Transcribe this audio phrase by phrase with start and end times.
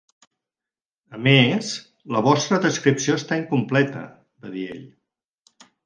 [1.17, 1.69] "A més,
[2.17, 4.07] la vostra descripció està incompleta",
[4.47, 4.85] va dir ell.